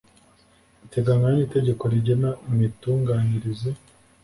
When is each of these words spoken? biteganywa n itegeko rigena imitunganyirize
biteganywa 0.79 1.27
n 1.35 1.37
itegeko 1.45 1.83
rigena 1.93 2.29
imitunganyirize 2.51 3.69